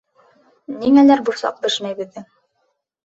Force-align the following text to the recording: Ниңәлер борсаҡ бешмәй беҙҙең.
Ниңәлер 0.77 1.21
борсаҡ 1.27 1.63
бешмәй 1.67 1.99
беҙҙең. 2.01 2.27